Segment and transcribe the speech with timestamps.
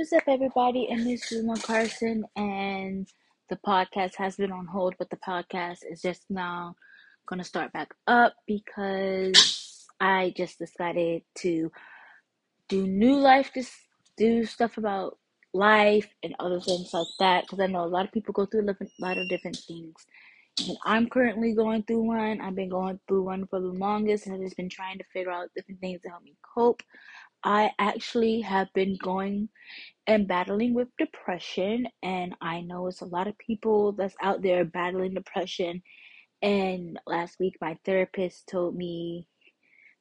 [0.00, 0.88] What's up, everybody?
[0.96, 3.06] This is Luna Carson, and
[3.50, 6.74] the podcast has been on hold, but the podcast is just now
[7.26, 11.70] gonna start back up because I just decided to
[12.68, 13.74] do new life, just
[14.16, 15.18] do stuff about
[15.52, 17.44] life and other things like that.
[17.44, 20.06] Because I know a lot of people go through a lot of different things,
[20.66, 22.40] and I'm currently going through one.
[22.40, 25.30] I've been going through one for the longest, and I've just been trying to figure
[25.30, 26.82] out different things to help me cope.
[27.44, 29.48] I actually have been going
[30.06, 34.64] and battling with depression, and I know it's a lot of people that's out there
[34.64, 35.82] battling depression.
[36.42, 39.26] And last week, my therapist told me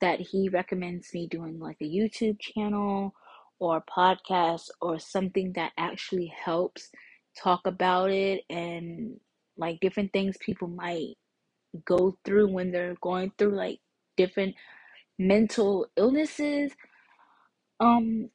[0.00, 3.12] that he recommends me doing like a YouTube channel
[3.58, 6.90] or a podcast or something that actually helps
[7.36, 9.18] talk about it and
[9.56, 11.14] like different things people might
[11.84, 13.78] go through when they're going through like
[14.16, 14.54] different
[15.18, 16.72] mental illnesses
[17.80, 18.30] um,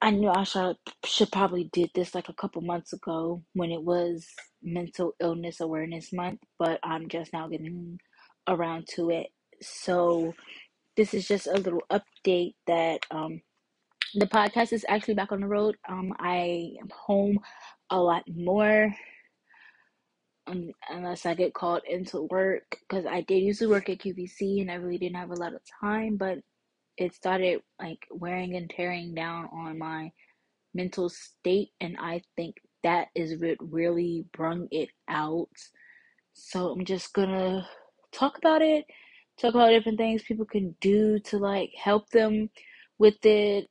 [0.00, 3.82] I knew I should should probably did this like a couple months ago when it
[3.82, 4.26] was
[4.62, 7.98] Mental Illness Awareness Month, but I'm just now getting
[8.48, 9.28] around to it.
[9.60, 10.34] So
[10.96, 13.40] this is just a little update that um
[14.14, 15.76] the podcast is actually back on the road.
[15.88, 17.38] Um, I am home
[17.90, 18.94] a lot more.
[20.46, 24.62] Um, unless I get called into work because I did used to work at QVC
[24.62, 26.38] and I really didn't have a lot of time, but
[26.98, 30.10] it started like wearing and tearing down on my
[30.74, 35.48] mental state and i think that is what really brung it out.
[36.34, 37.66] So i'm just gonna
[38.12, 38.84] talk about it
[39.40, 42.50] talk about different things people can do to like help them
[42.98, 43.68] with it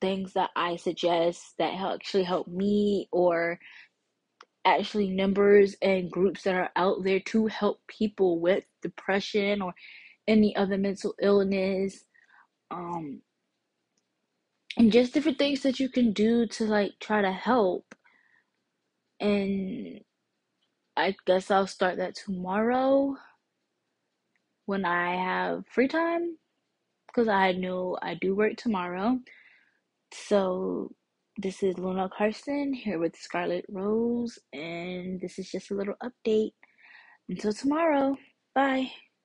[0.00, 3.58] things that i suggest that actually help me or
[4.64, 9.74] actually numbers and groups that are out there to help people with depression or
[10.28, 12.04] any other mental illness
[12.70, 13.22] um
[14.76, 17.94] and just different things that you can do to like try to help.
[19.20, 20.00] And
[20.96, 23.14] i guess i'll start that tomorrow
[24.66, 26.36] when i have free time
[27.06, 29.18] because i know i do work tomorrow.
[30.12, 30.92] So
[31.38, 36.52] this is luna carson here with scarlet rose and this is just a little update.
[37.28, 38.16] Until tomorrow.
[38.54, 38.90] Bye